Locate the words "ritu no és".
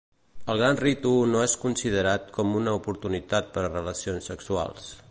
0.83-1.53